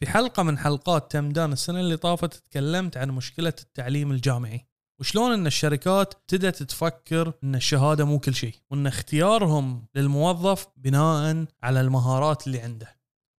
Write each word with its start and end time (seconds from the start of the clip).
في 0.00 0.06
حلقة 0.06 0.42
من 0.42 0.58
حلقات 0.58 1.12
تمدان 1.12 1.52
السنة 1.52 1.80
اللي 1.80 1.96
طافت 1.96 2.34
تكلمت 2.34 2.96
عن 2.96 3.10
مشكلة 3.10 3.54
التعليم 3.60 4.10
الجامعي. 4.10 4.66
وشلون 5.00 5.32
إن 5.32 5.46
الشركات 5.46 6.14
ابتدت 6.14 6.62
تفكر 6.62 7.32
إن 7.44 7.54
الشهادة 7.54 8.04
مو 8.04 8.18
كل 8.18 8.34
شيء 8.34 8.54
وإن 8.70 8.86
اختيارهم 8.86 9.86
للموظف 9.94 10.66
بناء 10.76 11.46
على 11.62 11.80
المهارات 11.80 12.46
اللي 12.46 12.60
عنده. 12.60 12.96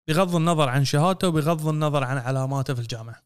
بغض 0.07 0.35
النظر 0.35 0.69
عن 0.69 0.85
شهادته 0.85 1.27
وبغض 1.27 1.67
النظر 1.67 2.03
عن 2.03 2.17
علاماته 2.17 2.73
في 2.73 2.81
الجامعة. 2.81 3.21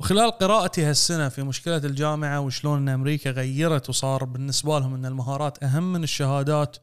وخلال 0.00 0.30
قراءتي 0.30 0.84
هالسنة 0.84 1.28
في 1.28 1.42
مشكلة 1.42 1.76
الجامعة 1.76 2.40
وشلون 2.40 2.78
إن 2.78 2.88
أمريكا 2.88 3.30
غيرت 3.30 3.88
وصار 3.88 4.24
بالنسبة 4.24 4.78
لهم 4.78 4.94
إن 4.94 5.06
المهارات 5.06 5.62
أهم 5.62 5.92
من 5.92 6.02
الشهادات 6.02 6.76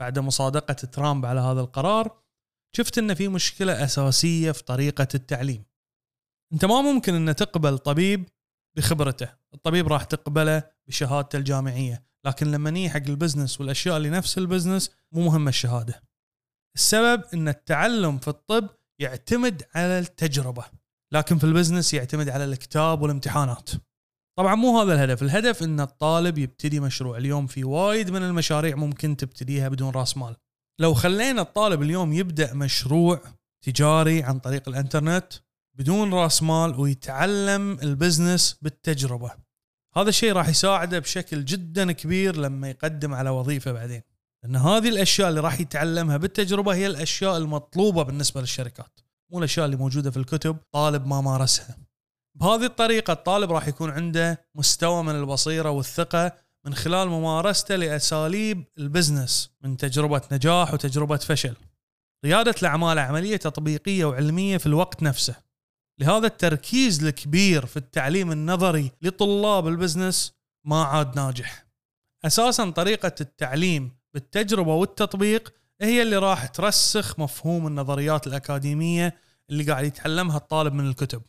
بعد 0.00 0.18
مصادقة 0.18 0.74
ترامب 0.74 1.26
على 1.26 1.40
هذا 1.40 1.60
القرار 1.60 2.23
شفت 2.76 2.98
إن 2.98 3.14
في 3.14 3.28
مشكلة 3.28 3.84
أساسية 3.84 4.52
في 4.52 4.64
طريقة 4.64 5.08
التعليم. 5.14 5.64
أنت 6.52 6.64
ما 6.64 6.82
ممكن 6.82 7.14
إن 7.14 7.36
تقبل 7.36 7.78
طبيب 7.78 8.28
بخبرته. 8.76 9.28
الطبيب 9.54 9.88
راح 9.88 10.04
تقبله 10.04 10.62
بشهادته 10.86 11.36
الجامعية. 11.36 12.04
لكن 12.26 12.50
لما 12.50 12.70
نيجي 12.70 12.90
حق 12.90 13.02
ال 13.08 13.14
business 13.14 13.60
والأشياء 13.60 13.96
اللي 13.96 14.10
نفس 14.10 14.38
ال 14.38 14.44
business 14.44 14.90
مو 15.12 15.22
مهمه 15.22 15.48
الشهادة. 15.48 16.02
السبب 16.76 17.22
إن 17.34 17.48
التعلم 17.48 18.18
في 18.18 18.28
الطب 18.28 18.68
يعتمد 18.98 19.62
على 19.74 19.98
التجربة. 19.98 20.64
لكن 21.12 21.38
في 21.38 21.44
ال 21.44 21.50
business 21.50 21.94
يعتمد 21.94 22.28
على 22.28 22.44
الكتاب 22.44 23.02
والامتحانات. 23.02 23.70
طبعا 24.38 24.54
مو 24.54 24.80
هذا 24.80 24.94
الهدف. 24.94 25.22
الهدف 25.22 25.62
إن 25.62 25.80
الطالب 25.80 26.38
يبتدي 26.38 26.80
مشروع. 26.80 27.16
اليوم 27.16 27.46
في 27.46 27.64
وايد 27.64 28.10
من 28.10 28.22
المشاريع 28.22 28.76
ممكن 28.76 29.16
تبتديها 29.16 29.68
بدون 29.68 29.90
رأس 29.90 30.16
مال. 30.16 30.36
لو 30.78 30.94
خلينا 30.94 31.42
الطالب 31.42 31.82
اليوم 31.82 32.12
يبدأ 32.12 32.54
مشروع 32.54 33.20
تجاري 33.62 34.22
عن 34.22 34.38
طريق 34.38 34.68
الإنترنت 34.68 35.32
بدون 35.74 36.14
رأس 36.14 36.42
مال 36.42 36.80
ويتعلم 36.80 37.78
ال 37.82 37.90
business 37.90 38.56
بالتجربة. 38.62 39.30
هذا 39.96 40.08
الشيء 40.08 40.32
راح 40.32 40.48
يساعده 40.48 40.98
بشكل 40.98 41.44
جدا 41.44 41.92
كبير 41.92 42.36
لما 42.36 42.70
يقدم 42.70 43.14
على 43.14 43.30
وظيفة 43.30 43.72
بعدين. 43.72 44.02
لأن 44.42 44.56
هذه 44.56 44.88
الأشياء 44.88 45.28
اللي 45.28 45.40
راح 45.40 45.60
يتعلمها 45.60 46.16
بالتجربة 46.16 46.74
هي 46.74 46.86
الأشياء 46.86 47.36
المطلوبة 47.36 48.02
بالنسبة 48.02 48.40
للشركات. 48.40 49.00
مو 49.30 49.38
الأشياء 49.38 49.66
اللي 49.66 49.76
موجودة 49.76 50.10
في 50.10 50.16
الكتب 50.16 50.56
طالب 50.72 51.06
ما 51.06 51.20
مارسها. 51.20 51.76
بهذه 52.34 52.64
الطريقة 52.64 53.12
الطالب 53.12 53.52
راح 53.52 53.68
يكون 53.68 53.90
عنده 53.90 54.46
مستوى 54.54 55.02
من 55.02 55.14
البصيرة 55.14 55.70
والثقة 55.70 56.43
من 56.66 56.74
خلال 56.74 57.08
ممارسته 57.08 57.76
لأساليب 57.76 58.64
ال 58.78 58.86
business 58.86 59.50
من 59.60 59.76
تجربة 59.76 60.22
نجاح 60.32 60.74
وتجربة 60.74 61.16
فشل. 61.16 61.56
رياده 62.24 62.54
الأعمال 62.62 62.98
عملية 62.98 63.36
تطبيقية 63.36 64.04
وعلمية 64.04 64.56
في 64.56 64.66
الوقت 64.66 65.02
نفسه. 65.02 65.36
لهذا 66.00 66.26
التركيز 66.26 67.04
الكبير 67.04 67.66
في 67.66 67.76
التعليم 67.76 68.32
النظري 68.32 68.92
لطلاب 69.02 69.68
البزنس 69.68 70.32
ما 70.64 70.84
عاد 70.84 71.16
ناجح. 71.16 71.66
أساسا 72.24 72.70
طريقة 72.70 73.12
التعليم 73.20 73.96
بالتجربة 74.14 74.74
والتطبيق 74.74 75.54
هي 75.80 76.02
اللي 76.02 76.16
راح 76.16 76.46
ترسخ 76.46 77.20
مفهوم 77.20 77.66
النظريات 77.66 78.26
الأكاديمية 78.26 79.14
اللي 79.50 79.64
قاعد 79.64 79.84
يتعلمها 79.84 80.36
الطالب 80.36 80.74
من 80.74 80.88
الكتب. 80.88 81.22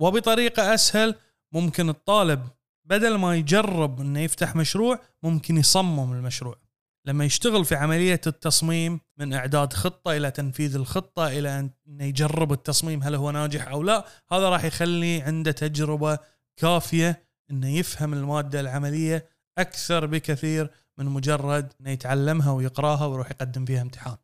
وبطريقة 0.00 0.74
أسهل 0.74 1.14
ممكن 1.52 1.88
الطالب 1.88 2.48
بدل 2.86 3.14
ما 3.14 3.36
يجرب 3.36 4.00
إنه 4.00 4.20
يفتح 4.20 4.56
مشروع 4.56 5.00
ممكن 5.22 5.56
يصمم 5.56 6.12
المشروع. 6.12 6.56
لما 7.04 7.24
يشتغل 7.24 7.64
في 7.64 7.74
عملية 7.74 8.20
التصميم 8.26 9.00
من 9.18 9.32
إعداد 9.32 9.72
خطة 9.72 10.16
إلى 10.16 10.30
تنفيذ 10.30 10.74
الخطة 10.76 11.26
إلى 11.26 11.58
أن 11.58 11.70
يجرب 12.00 12.52
التصميم 12.52 13.02
هل 13.02 13.14
هو 13.14 13.30
ناجح 13.30 13.68
أو 13.68 13.82
لا 13.82 14.06
هذا 14.32 14.48
راح 14.48 14.64
يخلي 14.64 15.22
عنده 15.22 15.52
تجربة 15.52 16.18
كافية 16.56 17.26
أنه 17.50 17.68
يفهم 17.68 18.14
المادة 18.14 18.60
العملية 18.60 19.28
أكثر 19.58 20.06
بكثير 20.06 20.70
من 20.98 21.06
مجرد 21.06 21.72
أنه 21.80 21.90
يتعلمها 21.90 22.52
ويقراها 22.52 23.06
ويروح 23.06 23.30
يقدم 23.30 23.64
فيها 23.64 23.82
امتحان. 23.82 24.16